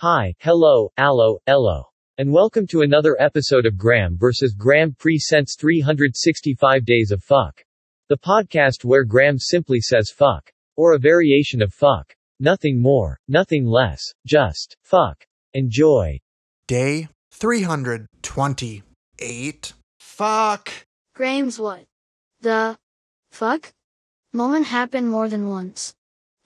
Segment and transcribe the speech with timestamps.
[0.00, 1.84] Hi, hello, allo, ello.
[2.18, 4.52] And welcome to another episode of Graeme vs.
[4.52, 7.64] Graeme Presents 365 Days of Fuck.
[8.10, 10.52] The podcast where Graeme simply says fuck.
[10.76, 12.14] Or a variation of fuck.
[12.38, 15.24] Nothing more, nothing less, just fuck.
[15.54, 16.20] Enjoy.
[16.68, 19.72] Day 328.
[19.98, 20.72] Fuck.
[21.14, 21.86] Graeme's what?
[22.42, 22.76] The
[23.30, 23.72] fuck?
[24.34, 25.95] Moment happened more than once.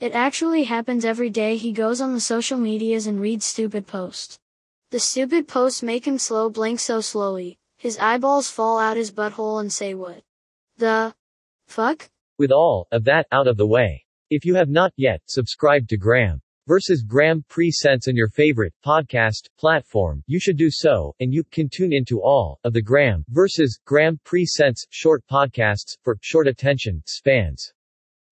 [0.00, 4.38] It actually happens every day he goes on the social medias and reads stupid posts.
[4.90, 9.60] The stupid posts make him slow blink so slowly, his eyeballs fall out his butthole
[9.60, 10.22] and say what?
[10.78, 11.14] The
[11.68, 12.08] fuck?
[12.38, 14.06] With all of that out of the way.
[14.30, 19.50] If you have not yet subscribed to Graeme versus Graeme Presents on your favorite podcast
[19.58, 23.78] platform, you should do so, and you can tune into all of the Graeme versus
[23.84, 27.74] Graeme Presents short podcasts for short attention spans.